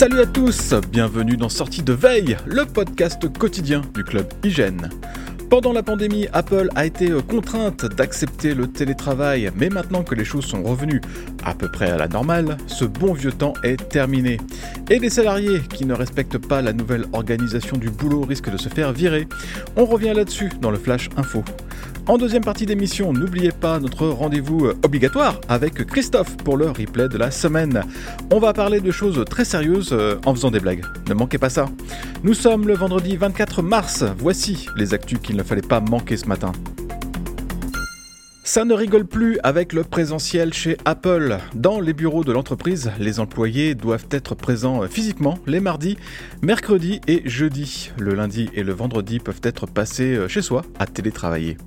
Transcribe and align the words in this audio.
Salut 0.00 0.20
à 0.20 0.24
tous, 0.24 0.72
bienvenue 0.90 1.36
dans 1.36 1.50
Sortie 1.50 1.82
de 1.82 1.92
Veille, 1.92 2.38
le 2.46 2.64
podcast 2.64 3.30
quotidien 3.36 3.82
du 3.92 4.02
club 4.02 4.26
Hygiène. 4.42 4.88
Pendant 5.50 5.72
la 5.72 5.82
pandémie, 5.82 6.28
Apple 6.32 6.68
a 6.76 6.86
été 6.86 7.10
contrainte 7.28 7.84
d'accepter 7.84 8.54
le 8.54 8.68
télétravail, 8.68 9.50
mais 9.56 9.68
maintenant 9.68 10.04
que 10.04 10.14
les 10.14 10.24
choses 10.24 10.46
sont 10.46 10.62
revenues 10.62 11.00
à 11.44 11.54
peu 11.54 11.68
près 11.68 11.90
à 11.90 11.96
la 11.96 12.06
normale, 12.06 12.56
ce 12.68 12.84
bon 12.84 13.14
vieux 13.14 13.32
temps 13.32 13.54
est 13.64 13.88
terminé. 13.88 14.38
Et 14.90 15.00
les 15.00 15.10
salariés 15.10 15.60
qui 15.74 15.86
ne 15.86 15.92
respectent 15.92 16.38
pas 16.38 16.62
la 16.62 16.72
nouvelle 16.72 17.06
organisation 17.12 17.76
du 17.76 17.90
boulot 17.90 18.20
risquent 18.22 18.52
de 18.52 18.58
se 18.58 18.68
faire 18.68 18.92
virer. 18.92 19.26
On 19.76 19.86
revient 19.86 20.12
là-dessus 20.14 20.50
dans 20.60 20.70
le 20.70 20.78
Flash 20.78 21.08
Info. 21.16 21.42
En 22.06 22.16
deuxième 22.16 22.42
partie 22.42 22.66
d'émission, 22.66 23.12
n'oubliez 23.12 23.52
pas 23.52 23.78
notre 23.78 24.08
rendez-vous 24.08 24.68
obligatoire 24.84 25.40
avec 25.48 25.84
Christophe 25.86 26.36
pour 26.38 26.56
le 26.56 26.68
replay 26.68 27.08
de 27.08 27.18
la 27.18 27.30
semaine. 27.30 27.82
On 28.32 28.38
va 28.38 28.52
parler 28.52 28.80
de 28.80 28.90
choses 28.90 29.24
très 29.28 29.44
sérieuses 29.44 29.90
euh, 29.92 30.16
en 30.24 30.34
faisant 30.34 30.50
des 30.50 30.60
blagues. 30.60 30.84
Ne 31.08 31.14
manquez 31.14 31.38
pas 31.38 31.50
ça. 31.50 31.66
Nous 32.22 32.34
sommes 32.34 32.68
le 32.68 32.74
vendredi 32.74 33.16
24 33.16 33.62
mars. 33.62 34.04
Voici 34.18 34.66
les 34.76 34.92
actus 34.92 35.18
qu'il 35.20 35.36
ne 35.36 35.42
fallait 35.42 35.62
pas 35.62 35.80
manquer 35.80 36.18
ce 36.18 36.26
matin. 36.26 36.52
Ça 38.52 38.64
ne 38.64 38.74
rigole 38.74 39.06
plus 39.06 39.38
avec 39.44 39.72
le 39.72 39.84
présentiel 39.84 40.52
chez 40.52 40.76
Apple. 40.84 41.38
Dans 41.54 41.78
les 41.78 41.92
bureaux 41.92 42.24
de 42.24 42.32
l'entreprise, 42.32 42.90
les 42.98 43.20
employés 43.20 43.76
doivent 43.76 44.08
être 44.10 44.34
présents 44.34 44.82
physiquement 44.88 45.38
les 45.46 45.60
mardis, 45.60 45.96
mercredis 46.42 47.00
et 47.06 47.22
jeudis. 47.26 47.92
Le 47.96 48.12
lundi 48.12 48.50
et 48.52 48.64
le 48.64 48.72
vendredi 48.72 49.20
peuvent 49.20 49.40
être 49.44 49.66
passés 49.66 50.18
chez 50.26 50.42
soi 50.42 50.62
à 50.80 50.86
télétravailler. 50.86 51.58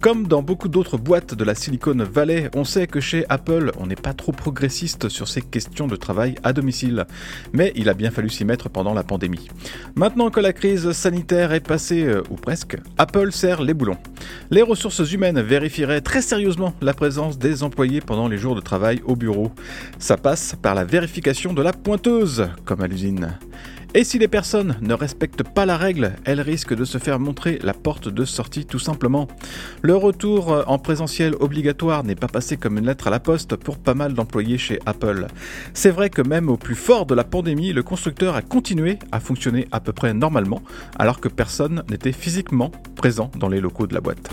Comme 0.00 0.26
dans 0.26 0.40
beaucoup 0.40 0.68
d'autres 0.68 0.96
boîtes 0.96 1.34
de 1.34 1.44
la 1.44 1.54
Silicon 1.54 1.98
Valley, 1.98 2.50
on 2.54 2.64
sait 2.64 2.86
que 2.86 2.98
chez 2.98 3.26
Apple, 3.28 3.70
on 3.78 3.86
n'est 3.86 3.94
pas 3.94 4.14
trop 4.14 4.32
progressiste 4.32 5.10
sur 5.10 5.28
ces 5.28 5.42
questions 5.42 5.86
de 5.86 5.96
travail 5.96 6.36
à 6.44 6.54
domicile. 6.54 7.04
Mais 7.52 7.74
il 7.76 7.90
a 7.90 7.94
bien 7.94 8.10
fallu 8.10 8.30
s'y 8.30 8.46
mettre 8.46 8.70
pendant 8.70 8.94
la 8.94 9.02
pandémie. 9.02 9.50
Maintenant 9.96 10.30
que 10.30 10.40
la 10.40 10.54
crise 10.54 10.92
sanitaire 10.92 11.52
est 11.52 11.60
passée, 11.60 12.10
ou 12.30 12.36
presque, 12.36 12.78
Apple 12.96 13.32
serre 13.32 13.60
les 13.60 13.74
boulons. 13.74 13.98
Les 14.50 14.62
ressources 14.62 15.12
humaines 15.12 15.40
vérifieraient 15.40 16.00
très 16.00 16.22
sérieusement 16.22 16.74
la 16.80 16.94
présence 16.94 17.38
des 17.38 17.62
employés 17.62 18.00
pendant 18.00 18.28
les 18.28 18.38
jours 18.38 18.54
de 18.54 18.60
travail 18.60 19.00
au 19.04 19.16
bureau. 19.16 19.52
Ça 19.98 20.16
passe 20.16 20.56
par 20.60 20.74
la 20.74 20.84
vérification 20.84 21.52
de 21.52 21.62
la 21.62 21.72
pointeuse, 21.72 22.48
comme 22.64 22.82
à 22.82 22.86
l'usine. 22.86 23.38
Et 23.94 24.04
si 24.04 24.18
les 24.18 24.28
personnes 24.28 24.76
ne 24.80 24.94
respectent 24.94 25.42
pas 25.42 25.66
la 25.66 25.76
règle, 25.76 26.14
elles 26.24 26.40
risquent 26.40 26.74
de 26.74 26.86
se 26.86 26.96
faire 26.96 27.18
montrer 27.18 27.58
la 27.62 27.74
porte 27.74 28.08
de 28.08 28.24
sortie 28.24 28.64
tout 28.64 28.78
simplement. 28.78 29.28
Le 29.82 29.94
retour 29.94 30.64
en 30.66 30.78
présentiel 30.78 31.34
obligatoire 31.40 32.02
n'est 32.02 32.14
pas 32.14 32.26
passé 32.26 32.56
comme 32.56 32.78
une 32.78 32.86
lettre 32.86 33.08
à 33.08 33.10
la 33.10 33.20
poste 33.20 33.56
pour 33.56 33.76
pas 33.76 33.92
mal 33.92 34.14
d'employés 34.14 34.56
chez 34.56 34.78
Apple. 34.86 35.26
C'est 35.74 35.90
vrai 35.90 36.08
que 36.08 36.22
même 36.22 36.48
au 36.48 36.56
plus 36.56 36.74
fort 36.74 37.04
de 37.04 37.14
la 37.14 37.24
pandémie, 37.24 37.74
le 37.74 37.82
constructeur 37.82 38.34
a 38.34 38.40
continué 38.40 38.98
à 39.12 39.20
fonctionner 39.20 39.68
à 39.72 39.80
peu 39.80 39.92
près 39.92 40.14
normalement, 40.14 40.62
alors 40.98 41.20
que 41.20 41.28
personne 41.28 41.82
n'était 41.90 42.12
physiquement 42.12 42.72
présent 42.96 43.30
dans 43.38 43.50
les 43.50 43.60
locaux 43.60 43.86
de 43.86 43.94
la 43.94 44.00
boîte. 44.00 44.30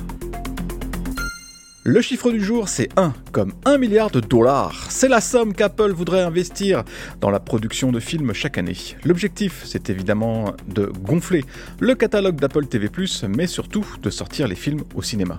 Le 1.92 2.02
chiffre 2.02 2.32
du 2.32 2.40
jour, 2.40 2.70
c'est 2.70 2.88
1, 2.98 3.16
comme 3.32 3.52
1 3.66 3.80
milliard 3.80 4.12
de 4.12 4.20
dollars. 4.20 4.86
C'est 4.90 5.08
la 5.08 5.22
somme 5.22 5.54
qu'Apple 5.56 5.92
voudrait 5.92 6.22
investir 6.22 6.84
dans 7.20 7.32
la 7.32 7.40
production 7.40 7.92
de 7.92 8.00
films 8.00 8.32
chaque 8.32 8.60
année. 8.60 8.78
L'objectif, 9.04 9.64
c'est 9.66 9.90
évidemment 9.90 10.54
de 10.68 10.86
gonfler 10.86 11.44
le 11.80 11.96
catalogue 11.96 12.36
d'Apple 12.36 12.68
TV+, 12.68 12.92
mais 13.28 13.48
surtout 13.48 13.84
de 14.04 14.12
sortir 14.12 14.48
les 14.48 14.54
films 14.54 14.84
au 14.94 15.02
cinéma. 15.02 15.38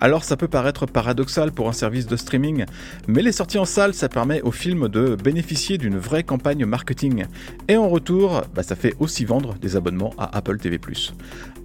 Alors 0.00 0.24
ça 0.24 0.36
peut 0.36 0.48
paraître 0.48 0.86
paradoxal 0.86 1.52
pour 1.52 1.68
un 1.68 1.72
service 1.72 2.08
de 2.08 2.16
streaming, 2.16 2.64
mais 3.06 3.22
les 3.22 3.30
sorties 3.30 3.58
en 3.58 3.64
salle, 3.64 3.94
ça 3.94 4.08
permet 4.08 4.42
aux 4.42 4.50
films 4.50 4.88
de 4.88 5.14
bénéficier 5.14 5.78
d'une 5.78 5.96
vraie 5.96 6.24
campagne 6.24 6.66
marketing. 6.66 7.26
Et 7.68 7.76
en 7.76 7.88
retour, 7.88 8.42
bah, 8.52 8.64
ça 8.64 8.74
fait 8.74 8.96
aussi 8.98 9.24
vendre 9.24 9.54
des 9.62 9.76
abonnements 9.76 10.12
à 10.18 10.36
Apple 10.36 10.58
TV+. 10.58 10.80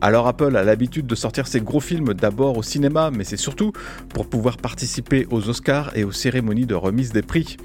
Alors 0.02 0.28
Apple 0.28 0.56
a 0.56 0.64
l'habitude 0.64 1.08
de 1.08 1.16
sortir 1.16 1.48
ses 1.48 1.62
gros 1.62 1.80
films 1.80 2.14
d'abord 2.14 2.58
au 2.58 2.64
cinéma, 2.64 3.10
mais 3.12 3.24
c'est 3.24 3.36
surtout 3.36 3.74
pour 4.14 4.19
pouvoir 4.28 4.58
participer 4.58 5.28
aux 5.32 5.50
Oscars 5.50 5.92
et 5.96 6.04
aux 6.04 6.12
cérémonies 6.12 6.66
de 6.66 6.76
remise 6.76 7.12
des 7.12 7.22
prix. 7.22 7.58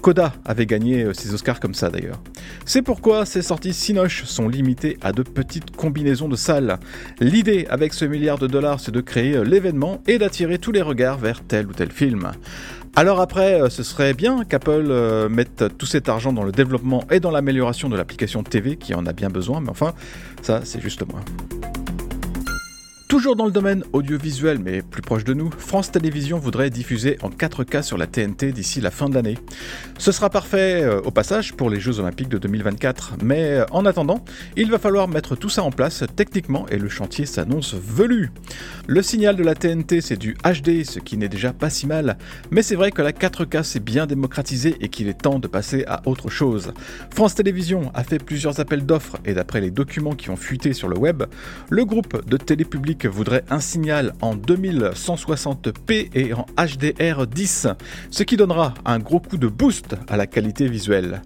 Coda 0.00 0.32
avait 0.44 0.66
gagné 0.66 1.12
ses 1.12 1.34
Oscars 1.34 1.60
comme 1.60 1.74
ça 1.74 1.90
d'ailleurs. 1.90 2.22
C'est 2.64 2.82
pourquoi 2.82 3.26
ces 3.26 3.42
sorties 3.42 3.74
Cinoche 3.74 4.24
sont 4.24 4.48
limitées 4.48 4.96
à 5.02 5.12
de 5.12 5.22
petites 5.22 5.76
combinaisons 5.76 6.28
de 6.28 6.36
salles. 6.36 6.78
L'idée 7.20 7.66
avec 7.68 7.92
ce 7.92 8.06
milliard 8.06 8.38
de 8.38 8.46
dollars, 8.46 8.80
c'est 8.80 8.92
de 8.92 9.00
créer 9.02 9.44
l'événement 9.44 10.02
et 10.06 10.18
d'attirer 10.18 10.58
tous 10.58 10.72
les 10.72 10.82
regards 10.82 11.18
vers 11.18 11.42
tel 11.42 11.66
ou 11.66 11.72
tel 11.72 11.90
film. 11.90 12.32
Alors 12.96 13.20
après, 13.20 13.70
ce 13.70 13.82
serait 13.82 14.14
bien 14.14 14.44
qu'Apple 14.44 15.28
mette 15.28 15.64
tout 15.78 15.86
cet 15.86 16.08
argent 16.08 16.32
dans 16.32 16.44
le 16.44 16.52
développement 16.52 17.04
et 17.10 17.20
dans 17.20 17.30
l'amélioration 17.30 17.88
de 17.88 17.96
l'application 17.96 18.42
TV 18.42 18.76
qui 18.76 18.94
en 18.94 19.06
a 19.06 19.12
bien 19.12 19.28
besoin, 19.28 19.60
mais 19.60 19.70
enfin, 19.70 19.94
ça 20.42 20.62
c'est 20.64 20.80
juste 20.80 21.04
moi. 21.06 21.20
Toujours 23.10 23.34
dans 23.34 23.44
le 23.44 23.50
domaine 23.50 23.82
audiovisuel, 23.92 24.60
mais 24.60 24.82
plus 24.82 25.02
proche 25.02 25.24
de 25.24 25.34
nous, 25.34 25.50
France 25.50 25.90
Télévisions 25.90 26.38
voudrait 26.38 26.70
diffuser 26.70 27.18
en 27.22 27.28
4K 27.28 27.82
sur 27.82 27.98
la 27.98 28.06
TNT 28.06 28.52
d'ici 28.52 28.80
la 28.80 28.92
fin 28.92 29.08
de 29.08 29.14
l'année. 29.16 29.36
Ce 29.98 30.12
sera 30.12 30.30
parfait 30.30 30.84
euh, 30.84 31.00
au 31.00 31.10
passage 31.10 31.54
pour 31.54 31.70
les 31.70 31.80
Jeux 31.80 31.98
Olympiques 31.98 32.28
de 32.28 32.38
2024, 32.38 33.14
mais 33.20 33.42
euh, 33.42 33.64
en 33.72 33.84
attendant, 33.84 34.24
il 34.56 34.70
va 34.70 34.78
falloir 34.78 35.08
mettre 35.08 35.34
tout 35.34 35.48
ça 35.48 35.64
en 35.64 35.72
place 35.72 36.04
techniquement 36.14 36.66
et 36.68 36.78
le 36.78 36.88
chantier 36.88 37.26
s'annonce 37.26 37.74
velu. 37.74 38.30
Le 38.86 39.02
signal 39.02 39.34
de 39.34 39.42
la 39.42 39.56
TNT 39.56 40.00
c'est 40.02 40.16
du 40.16 40.36
HD, 40.44 40.84
ce 40.84 41.00
qui 41.00 41.16
n'est 41.16 41.28
déjà 41.28 41.52
pas 41.52 41.68
si 41.68 41.88
mal, 41.88 42.16
mais 42.52 42.62
c'est 42.62 42.76
vrai 42.76 42.92
que 42.92 43.02
la 43.02 43.10
4K 43.10 43.64
s'est 43.64 43.80
bien 43.80 44.06
démocratisé 44.06 44.76
et 44.80 44.88
qu'il 44.88 45.08
est 45.08 45.20
temps 45.20 45.40
de 45.40 45.48
passer 45.48 45.82
à 45.88 46.02
autre 46.06 46.30
chose. 46.30 46.72
France 47.12 47.34
Télévisions 47.34 47.90
a 47.92 48.04
fait 48.04 48.22
plusieurs 48.22 48.60
appels 48.60 48.86
d'offres 48.86 49.16
et 49.24 49.34
d'après 49.34 49.60
les 49.60 49.72
documents 49.72 50.14
qui 50.14 50.30
ont 50.30 50.36
fuité 50.36 50.74
sur 50.74 50.86
le 50.86 50.96
web, 50.96 51.24
le 51.70 51.84
groupe 51.84 52.24
de 52.24 52.36
télé 52.36 52.64
voudrait 53.08 53.44
un 53.50 53.60
signal 53.60 54.14
en 54.20 54.34
2160p 54.36 56.10
et 56.14 56.34
en 56.34 56.46
HDR10, 56.56 57.74
ce 58.10 58.22
qui 58.22 58.36
donnera 58.36 58.74
un 58.84 58.98
gros 58.98 59.20
coup 59.20 59.36
de 59.36 59.48
boost 59.48 59.96
à 60.08 60.16
la 60.16 60.26
qualité 60.26 60.68
visuelle. 60.68 61.22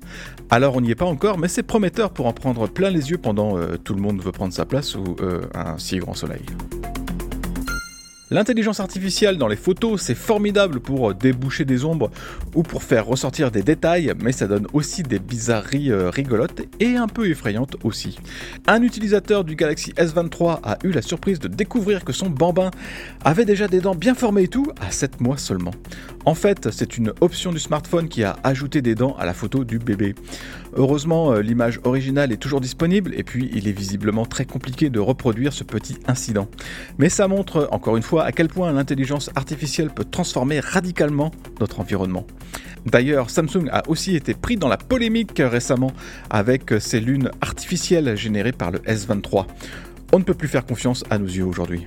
Alors 0.51 0.77
on 0.77 0.81
n'y 0.81 0.91
est 0.91 0.97
pas 0.97 1.05
encore, 1.05 1.39
mais 1.39 1.49
c'est 1.49 1.63
prometteur 1.63 2.11
pour 2.11 2.27
en 2.27 2.33
prendre 2.33 2.69
plein 2.69 2.91
les 2.91 3.11
yeux 3.11 3.19
pendant 3.19 3.59
euh, 3.59 3.77
tout 3.77 3.95
le 3.95 4.01
monde 4.01 4.23
veut 4.23 4.33
prendre 4.33 4.53
sa 4.53 4.65
place 4.65 4.95
ou 4.95 5.17
euh, 5.21 5.43
un 5.55 5.79
si 5.79 5.99
grand 5.99 6.15
soleil. 6.15 6.43
L'intelligence 8.35 8.81
artificielle 8.81 9.39
dans 9.39 9.47
les 9.47 9.55
photos, 9.55 10.03
c'est 10.03 10.17
formidable 10.17 10.81
pour 10.81 11.15
déboucher 11.15 11.65
des 11.65 11.85
ombres 11.85 12.11
ou 12.57 12.65
pour 12.65 12.83
faire 12.83 13.07
ressortir 13.07 13.53
des 13.53 13.63
détails, 13.63 14.13
mais 14.21 14.33
ça 14.33 14.49
donne 14.49 14.67
aussi 14.73 15.05
des 15.05 15.21
bizarreries 15.21 15.93
euh, 15.93 16.11
rigolotes 16.11 16.63
et 16.81 16.97
un 16.97 17.07
peu 17.07 17.31
effrayantes 17.31 17.77
aussi. 17.85 18.19
Un 18.67 18.83
utilisateur 18.83 19.45
du 19.45 19.55
Galaxy 19.55 19.93
S23 19.93 20.59
a 20.65 20.79
eu 20.83 20.91
la 20.91 21.01
surprise 21.01 21.39
de 21.39 21.47
découvrir 21.47 22.05
que 22.05 22.13
son 22.13 22.29
bambin 22.29 22.73
avait 23.25 23.45
déjà 23.45 23.69
des 23.69 23.81
dents 23.81 23.95
bien 23.95 24.17
formées 24.17 24.43
et 24.43 24.49
tout 24.49 24.67
à 24.81 24.91
7 24.91 25.21
mois 25.21 25.39
seulement. 25.39 25.71
En 26.27 26.35
fait, 26.35 26.71
c'est 26.71 26.97
une 26.97 27.13
option 27.21 27.53
du 27.53 27.59
smartphone 27.59 28.09
qui 28.09 28.25
a 28.25 28.37
ajouté 28.45 28.81
des 28.81 28.95
dents 28.95 29.15
à 29.19 29.27
la 29.27 29.35
photo 29.35 29.63
du 29.63 29.79
bébé. 29.79 30.15
Heureusement, 30.75 31.33
euh, 31.33 31.43
l'image 31.43 31.81
originale 31.85 32.33
est 32.33 32.39
toujours 32.39 32.63
disponible 32.63 33.13
et 33.15 33.23
puis 33.23 33.51
il 33.53 33.69
est 33.69 33.73
visiblement 33.73 34.25
très 34.25 34.47
compliqué 34.47 34.89
de 34.89 35.01
reproduire 35.01 35.53
ce 35.53 35.65
petit 35.65 35.99
incident. 36.07 36.49
Mais 36.97 37.11
ça 37.11 37.29
montre 37.29 37.69
encore 37.73 37.99
une 37.99 38.03
fois 38.03 38.25
à 38.25 38.33
quel 38.33 38.49
point 38.49 38.73
l'intelligence 38.73 39.29
artificielle 39.35 39.91
peut 39.91 40.05
transformer 40.05 40.61
radicalement 40.61 41.31
notre 41.61 41.81
environnement. 41.81 42.27
D'ailleurs, 42.87 43.29
Samsung 43.29 43.69
a 43.71 43.83
aussi 43.89 44.17
été 44.17 44.33
pris 44.33 44.57
dans 44.57 44.69
la 44.69 44.79
polémique 44.79 45.43
récemment 45.45 45.93
avec 46.31 46.75
ses 46.81 47.01
lunes 47.01 47.31
artificielles 47.43 48.17
générées 48.17 48.53
par 48.53 48.71
le 48.71 48.79
S23. 48.81 49.47
On 50.13 50.19
ne 50.19 50.25
peut 50.25 50.35
plus 50.35 50.49
faire 50.49 50.65
confiance 50.65 51.05
à 51.11 51.19
nos 51.19 51.27
yeux 51.27 51.45
aujourd'hui. 51.45 51.87